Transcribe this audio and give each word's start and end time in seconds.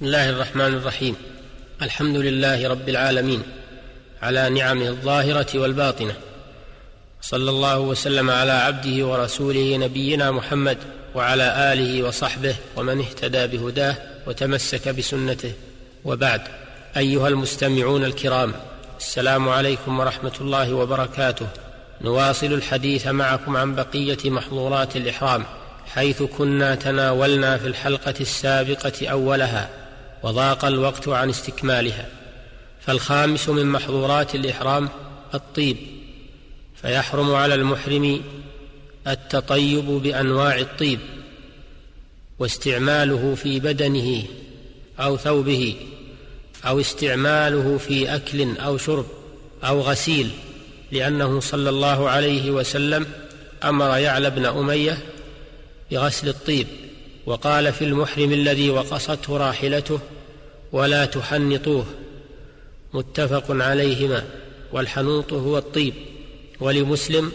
بسم 0.00 0.06
الله 0.06 0.30
الرحمن 0.30 0.74
الرحيم. 0.74 1.16
الحمد 1.82 2.16
لله 2.16 2.68
رب 2.68 2.88
العالمين 2.88 3.42
على 4.22 4.50
نعمه 4.50 4.88
الظاهرة 4.88 5.58
والباطنة. 5.58 6.14
صلى 7.20 7.50
الله 7.50 7.78
وسلم 7.78 8.30
على 8.30 8.52
عبده 8.52 9.06
ورسوله 9.06 9.76
نبينا 9.76 10.30
محمد 10.30 10.78
وعلى 11.14 11.72
آله 11.72 12.02
وصحبه 12.02 12.56
ومن 12.76 13.00
اهتدى 13.00 13.46
بهداه 13.46 13.96
وتمسك 14.26 14.88
بسنته. 14.88 15.52
وبعد 16.04 16.42
أيها 16.96 17.28
المستمعون 17.28 18.04
الكرام 18.04 18.52
السلام 18.98 19.48
عليكم 19.48 20.00
ورحمة 20.00 20.34
الله 20.40 20.74
وبركاته. 20.74 21.46
نواصل 22.00 22.46
الحديث 22.46 23.06
معكم 23.06 23.56
عن 23.56 23.74
بقية 23.74 24.30
محظورات 24.30 24.96
الإحرام 24.96 25.44
حيث 25.94 26.22
كنا 26.22 26.74
تناولنا 26.74 27.58
في 27.58 27.66
الحلقة 27.66 28.14
السابقة 28.20 29.08
أولها. 29.08 29.79
وضاق 30.22 30.64
الوقت 30.64 31.08
عن 31.08 31.30
استكمالها 31.30 32.08
فالخامس 32.80 33.48
من 33.48 33.66
محظورات 33.66 34.34
الإحرام 34.34 34.88
الطيب 35.34 35.76
فيحرم 36.82 37.34
على 37.34 37.54
المحرم 37.54 38.22
التطيب 39.06 39.84
بأنواع 39.84 40.58
الطيب 40.58 40.98
واستعماله 42.38 43.34
في 43.34 43.60
بدنه 43.60 44.24
أو 45.00 45.16
ثوبه 45.16 45.76
أو 46.66 46.80
استعماله 46.80 47.78
في 47.78 48.14
أكل 48.14 48.56
أو 48.58 48.78
شرب 48.78 49.06
أو 49.64 49.80
غسيل 49.80 50.30
لأنه 50.92 51.40
صلى 51.40 51.70
الله 51.70 52.08
عليه 52.10 52.50
وسلم 52.50 53.06
أمر 53.64 53.96
يعلى 53.96 54.30
بن 54.30 54.46
أمية 54.46 54.98
بغسل 55.90 56.28
الطيب. 56.28 56.66
وقال 57.26 57.72
في 57.72 57.84
المحرم 57.84 58.32
الذي 58.32 58.70
وقصته 58.70 59.36
راحلته 59.36 59.98
ولا 60.72 61.04
تحنطوه 61.04 61.86
متفق 62.94 63.44
عليهما 63.48 64.24
والحنوط 64.72 65.32
هو 65.32 65.58
الطيب 65.58 65.94
ولمسلم 66.60 67.32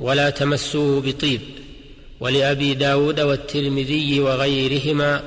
ولا 0.00 0.30
تمسوه 0.30 1.00
بطيب 1.00 1.40
ولأبي 2.20 2.74
داود 2.74 3.20
والترمذي 3.20 4.20
وغيرهما 4.20 5.22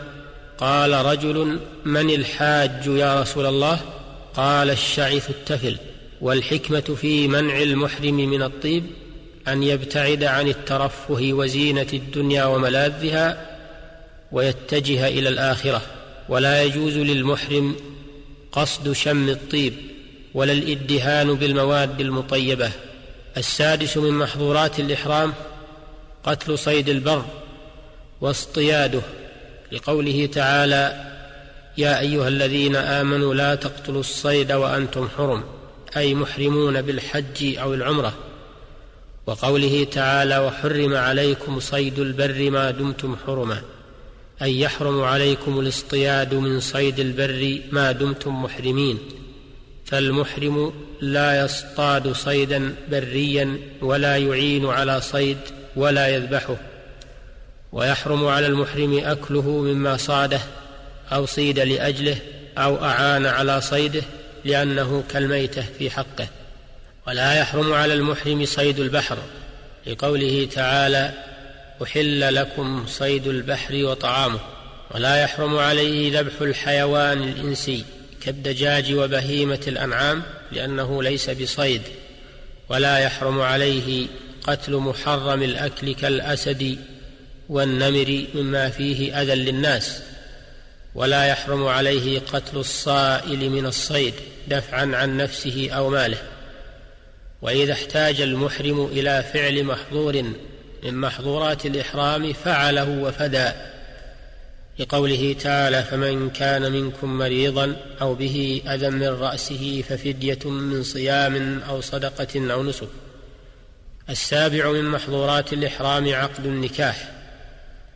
قال 0.58 0.94
رجل 0.94 1.60
من 1.86 2.10
الحاج 2.10 2.88
يا 2.88 3.22
رسول 3.22 3.46
الله؟ 3.46 3.80
قال 4.36 4.70
الشعث 4.70 5.30
التفل. 5.30 5.78
والحكمة 6.22 6.98
في 7.02 7.28
منع 7.28 7.62
المحرم 7.62 8.16
من 8.16 8.44
الطيب 8.44 8.84
أن 9.48 9.64
يبتعد 9.64 10.24
عن 10.24 10.48
الترفه 10.48 11.30
وزينة 11.34 11.88
الدنيا 11.94 12.46
وملاذها 12.46 13.59
ويتجه 14.32 15.08
إلى 15.08 15.30
الآخرة 15.30 15.82
ولا 16.30 16.64
يجوز 16.64 16.98
للمحرم 16.98 17.76
قصد 18.52 18.92
شم 18.92 19.30
الطيب 19.30 19.74
ولا 20.34 20.52
الإدهان 20.52 21.34
بالمواد 21.34 22.02
المطيبة. 22.02 22.72
السادس 23.38 23.98
من 23.98 24.12
محظورات 24.12 24.80
الإحرام 24.80 25.34
قتل 26.24 26.58
صيد 26.58 26.90
البر 26.90 27.26
واصطياده. 28.22 29.02
لقوله 29.72 30.26
تعالى 30.26 31.06
يا 31.78 32.00
أيها 32.00 32.28
الذين 32.28 32.76
آمنوا 32.76 33.34
لا 33.34 33.56
تقتلوا 33.56 34.00
الصيد 34.00 34.52
وأنتم 34.52 35.10
حرم 35.18 35.44
أي 35.98 36.14
محرمون 36.14 36.82
بالحج 36.82 37.58
أو 37.58 37.74
العمرة. 37.74 38.14
وقوله 39.28 39.88
تعالى 39.92 40.40
وحرم 40.40 40.96
عليكم 40.96 41.60
صيد 41.60 42.00
البر 42.00 42.50
ما 42.50 42.72
دمتم 42.72 43.16
حرما. 43.26 43.62
أن 44.42 44.50
يحرم 44.50 45.02
عليكم 45.02 45.60
الاصطياد 45.60 46.34
من 46.34 46.60
صيد 46.60 47.00
البر 47.00 47.62
ما 47.72 47.92
دمتم 47.92 48.44
محرمين 48.44 48.98
فالمحرم 49.86 50.74
لا 51.02 51.46
يصطاد 51.46 52.12
صيدا 52.12 52.76
بريا 52.92 53.60
ولا 53.82 54.18
يعين 54.18 54.66
على 54.66 55.02
صيد 55.02 55.38
ولا 55.76 56.08
يذبحه 56.08 56.56
ويحرم 57.72 58.28
على 58.28 58.48
المحرم 58.48 59.00
أكله 59.04 59.50
مما 59.50 59.98
صاده 59.98 60.40
أو 61.12 61.26
صيد 61.26 61.60
لأجله 61.60 62.18
أو 62.58 62.86
أعان 62.86 63.26
على 63.26 63.62
صيده 63.62 64.02
لأنه 64.46 65.04
كالميتة 65.10 65.64
في 65.78 65.90
حقه. 65.90 66.28
ولا 67.08 67.34
يحرم 67.34 67.74
على 67.74 67.94
المحرم 67.94 68.46
صيد 68.46 68.80
البحر 68.80 69.18
لقوله 69.88 70.48
تعالى 70.52 71.12
أحل 71.84 72.36
لكم 72.36 72.86
صيد 72.88 73.28
البحر 73.28 73.76
وطعامه 73.86 74.40
ولا 74.92 75.22
يحرم 75.22 75.58
عليه 75.58 76.20
ذبح 76.20 76.42
الحيوان 76.42 77.24
الإنسي 77.24 77.86
كالدجاج 78.22 78.94
وبهيمة 78.94 79.60
الأنعام 79.68 80.24
لأنه 80.52 81.04
ليس 81.04 81.30
بصيد. 81.30 81.82
ولا 82.70 82.98
يحرم 82.98 83.42
عليه 83.42 84.08
قتل 84.44 84.76
محرم 84.76 85.44
الأكل 85.44 85.94
كالأسد 85.94 86.80
والنمر 87.50 88.26
مما 88.36 88.70
فيه 88.70 89.22
أذى 89.22 89.36
للناس. 89.36 90.02
ولا 90.96 91.26
يحرم 91.26 91.66
عليه 91.66 92.20
قتل 92.20 92.58
الصائل 92.58 93.50
من 93.50 93.66
الصيد 93.66 94.14
دفعا 94.48 94.96
عن 94.96 95.18
نفسه 95.18 95.70
أو 95.72 95.90
ماله. 95.90 96.18
وإذا 97.42 97.74
احتاج 97.74 98.22
المحرم 98.22 98.86
إلى 98.86 99.24
فعل 99.34 99.64
محظور 99.64 100.34
من 100.84 100.96
محظورات 100.96 101.66
الإحرام 101.66 102.34
فعله 102.34 102.90
وفدى 102.90 103.50
لقوله 104.80 105.36
تعالى 105.40 105.84
فمن 105.84 106.30
كان 106.30 106.72
منكم 106.72 107.18
مريضا 107.18 107.76
أو 108.02 108.16
به 108.16 108.62
أذى 108.68 108.90
من 108.90 109.08
رأسه 109.08 109.84
ففدية 109.90 110.50
من 110.50 110.84
صيام 110.84 111.62
أو 111.70 111.82
صدقة 111.82 112.54
أو 112.54 112.64
نسك. 112.64 112.88
السابع 114.10 114.72
من 114.72 114.86
محظورات 114.86 115.54
الإحرام 115.54 116.14
عقد 116.14 116.46
النكاح 116.46 117.12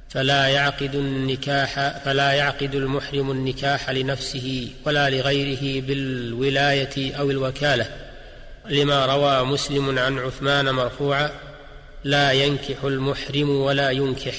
فلا 0.09 0.47
يعقد 0.47 0.95
النكاح 0.95 1.97
فلا 2.05 2.31
يعقد 2.31 2.75
المحرم 2.75 3.31
النكاح 3.31 3.89
لنفسه 3.89 4.69
ولا 4.85 5.09
لغيره 5.09 5.81
بالولاية 5.81 7.15
أو 7.15 7.31
الوكالة 7.31 7.85
لما 8.69 9.05
روى 9.05 9.45
مسلم 9.45 9.99
عن 9.99 10.19
عثمان 10.19 10.71
مرفوعا 10.71 11.31
لا 12.03 12.31
ينكح 12.31 12.83
المحرم 12.83 13.49
ولا 13.49 13.89
ينكح. 13.89 14.35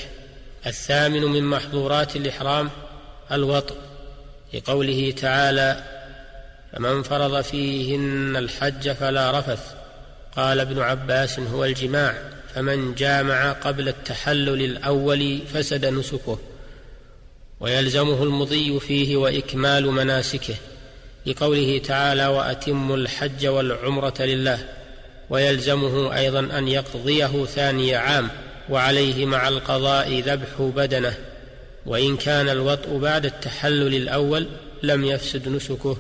الثامن 0.67 1.23
من 1.23 1.45
محظورات 1.45 2.17
الإحرام 2.17 2.71
الوطء 3.33 3.75
لقوله 4.55 5.15
تعالى 5.17 5.83
فمن 6.73 7.03
فرض 7.03 7.41
فيهن 7.41 8.37
الحج 8.37 8.93
فلا 8.93 9.39
رفث 9.39 9.75
قال 10.37 10.61
ابن 10.61 10.81
عباس 10.81 11.39
هو 11.39 11.65
الجماع 11.65 12.15
فمن 12.55 12.95
جامع 12.95 13.53
قبل 13.53 13.89
التحلل 13.89 14.65
الأول 14.65 15.39
فسد 15.55 15.87
نسكه 15.87 16.39
ويلزمه 17.61 18.23
المضي 18.23 18.81
فيه 18.81 19.17
وإكمال 19.17 19.87
مناسكه 19.87 20.55
لقوله 21.27 21.79
تعالى 21.79 22.27
وأتموا 22.27 22.97
الحج 22.97 23.47
والعمرة 23.47 24.15
لله 24.23 24.59
ويلزمه 25.31 26.17
أيضا 26.17 26.41
أن 26.41 26.69
يقضيه 26.69 27.45
ثاني 27.45 27.95
عام 27.95 28.29
وعليه 28.71 29.27
مع 29.27 29.49
القضاء 29.49 30.21
ذبح 30.21 30.61
بدنه. 30.61 31.15
وإن 31.87 32.17
كان 32.17 32.49
الوطء 32.49 32.99
بعد 32.99 33.25
التحلل 33.25 33.95
الأول 33.95 34.47
لم 34.83 35.05
يفسد 35.05 35.49
نسكه 35.49 35.97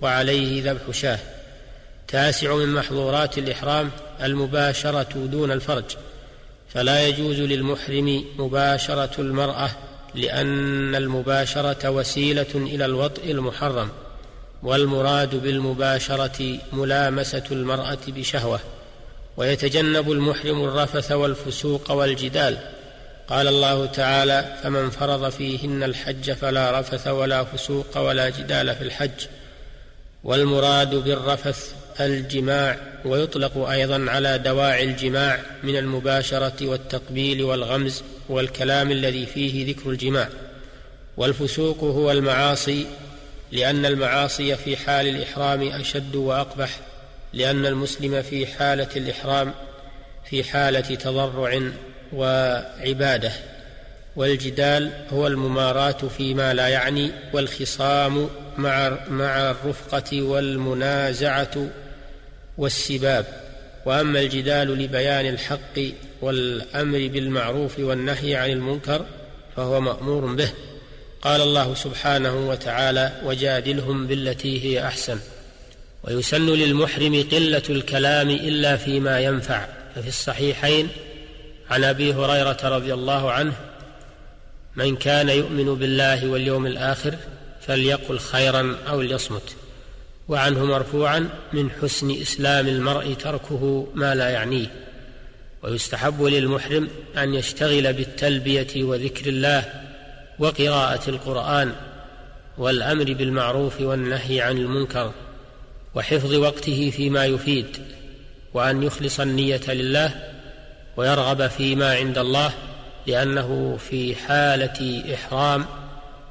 وعليه 0.00 0.70
ذبح 0.70 0.90
شاه. 0.90 1.18
تاسع 2.08 2.54
من 2.54 2.68
محظورات 2.68 3.38
الإحرام 3.38 3.90
المباشرة 4.22 5.26
دون 5.26 5.52
الفرج. 5.52 5.84
فلا 6.74 7.06
يجوز 7.06 7.40
للمحرم 7.40 8.24
مباشرة 8.38 9.20
المرأة 9.20 9.70
لأن 10.14 10.94
المباشرة 10.94 11.90
وسيلة 11.90 12.46
إلى 12.54 12.84
الوطء 12.84 13.30
المحرم. 13.30 13.88
والمراد 14.62 15.34
بالمباشرة 15.34 16.58
ملامسة 16.72 17.44
المرأة 17.50 17.98
بشهوة 18.08 18.60
ويتجنب 19.36 20.12
المحرم 20.12 20.64
الرفث 20.64 21.12
والفسوق 21.12 21.90
والجدال. 21.90 22.58
قال 23.28 23.48
الله 23.48 23.86
تعالى 23.86 24.56
فمن 24.62 24.90
فرض 24.90 25.28
فيهن 25.28 25.82
الحج 25.82 26.32
فلا 26.32 26.80
رفث 26.80 27.06
ولا 27.06 27.44
فسوق 27.44 27.98
ولا 27.98 28.28
جدال 28.28 28.74
في 28.74 28.82
الحج 28.82 29.26
والمراد 30.24 30.94
بالرفث 30.94 31.74
الجماع 32.00 32.78
ويطلق 33.04 33.68
أيضا 33.68 34.10
على 34.10 34.38
دواعي 34.38 34.84
الجماع 34.84 35.40
من 35.62 35.76
المباشرة 35.76 36.66
والتقبيل 36.66 37.42
والغمز 37.42 38.02
والكلام 38.28 38.90
الذي 38.90 39.26
فيه 39.26 39.74
ذكر 39.74 39.90
الجماع. 39.90 40.28
والفسوق 41.16 41.84
هو 41.84 42.10
المعاصي 42.10 42.86
لأن 43.52 43.86
المعاصي 43.86 44.56
في 44.56 44.76
حال 44.76 45.08
الإحرام 45.08 45.62
أشد 45.62 46.16
وأقبح 46.16 46.80
لأن 47.32 47.66
المسلم 47.66 48.22
في 48.22 48.46
حالة 48.46 48.88
الإحرام 48.96 49.54
في 50.30 50.44
حالة 50.44 50.80
تضرع 50.80 51.60
وعبادة. 52.12 53.32
والجدال 54.16 54.90
هو 55.12 55.26
المماراة 55.26 55.92
فيما 56.16 56.54
لا 56.54 56.68
يعني 56.68 57.10
والخصام 57.32 58.28
مع 58.58 58.98
مع 59.08 59.50
الرفقة 59.50 60.22
والمنازعة 60.22 61.66
والسباب. 62.58 63.26
وأما 63.86 64.20
الجدال 64.20 64.78
لبيان 64.78 65.26
الحق 65.26 65.80
والأمر 66.20 67.08
بالمعروف 67.08 67.78
والنهي 67.78 68.36
عن 68.36 68.50
المنكر 68.50 69.06
فهو 69.56 69.80
مأمور 69.80 70.34
به. 70.34 70.50
قال 71.22 71.40
الله 71.40 71.74
سبحانه 71.74 72.48
وتعالى 72.48 73.12
وجادلهم 73.24 74.06
بالتي 74.06 74.64
هي 74.64 74.86
أحسن 74.86 75.18
ويسن 76.04 76.46
للمحرم 76.46 77.24
قلة 77.32 77.62
الكلام 77.70 78.30
إلا 78.30 78.76
فيما 78.76 79.20
ينفع. 79.20 79.66
ففي 79.94 80.08
الصحيحين 80.08 80.88
عن 81.70 81.84
أبي 81.84 82.14
هريرة 82.14 82.58
رضي 82.62 82.94
الله 82.94 83.32
عنه 83.32 83.52
من 84.76 84.96
كان 84.96 85.28
يؤمن 85.28 85.74
بالله 85.74 86.28
واليوم 86.28 86.66
الآخر 86.66 87.14
فليقل 87.60 88.18
خيرا 88.18 88.76
أو 88.88 89.00
ليصمت 89.00 89.56
وعنه 90.28 90.64
مرفوعا 90.64 91.28
من 91.52 91.70
حسن 91.70 92.10
إسلام 92.10 92.68
المرء 92.68 93.14
تركه 93.14 93.86
ما 93.94 94.14
لا 94.14 94.28
يعنيه 94.28 94.66
ويستحب 95.62 96.22
للمحرم 96.22 96.88
أن 97.16 97.34
يشتغل 97.34 97.92
بالتلبية 97.92 98.84
وذكر 98.84 99.26
الله 99.26 99.81
وقراءة 100.42 101.10
القرآن 101.10 101.72
والأمر 102.58 103.12
بالمعروف 103.12 103.80
والنهي 103.80 104.40
عن 104.40 104.58
المنكر 104.58 105.12
وحفظ 105.94 106.34
وقته 106.34 106.92
فيما 106.96 107.24
يفيد 107.24 107.66
وأن 108.54 108.82
يخلص 108.82 109.20
النية 109.20 109.60
لله 109.68 110.32
ويرغب 110.96 111.46
فيما 111.46 111.94
عند 111.94 112.18
الله 112.18 112.52
لأنه 113.06 113.78
في 113.90 114.14
حالة 114.14 115.14
إحرام 115.14 115.66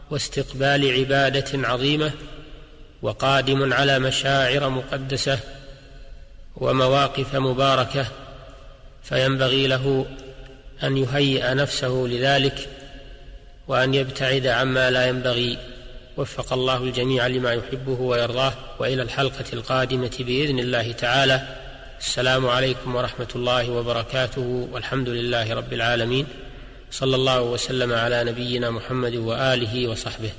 واستقبال 0.10 1.00
عبادة 1.00 1.68
عظيمة 1.68 2.12
وقادم 3.02 3.74
على 3.74 4.00
مشاعر 4.00 4.70
مقدسة 4.70 5.40
ومواقف 6.56 7.36
مباركة 7.36 8.06
فينبغي 9.04 9.68
له 9.68 10.06
أن 10.84 10.98
يهيئ 10.98 11.54
نفسه 11.54 12.08
لذلك 12.10 12.70
وأن 13.72 13.94
يبتعد 13.94 14.48
عما 14.48 14.92
لا 14.92 15.08
ينبغي. 15.08 15.58
وفق 16.18 16.54
الله 16.54 16.78
الجميع 16.78 17.28
لما 17.28 17.54
يحبه 17.54 18.02
ويرضاه. 18.02 18.54
وإلى 18.80 19.02
الحلقة 19.02 19.46
القادمة 19.54 20.12
بإذن 20.20 20.60
الله 20.60 20.92
تعالى. 20.92 21.42
السلام 22.00 22.48
عليكم 22.48 22.96
ورحمة 22.96 23.28
الله 23.36 23.72
وبركاته. 23.72 24.68
والحمد 24.72 25.10
لله 25.10 25.54
رب 25.54 25.74
العالمين. 25.74 26.28
صلى 26.92 27.16
الله 27.16 27.42
وسلم 27.42 27.94
على 27.94 28.24
نبينا 28.24 28.70
محمد 28.70 29.16
وآله 29.16 29.88
وصحبه. 29.88 30.32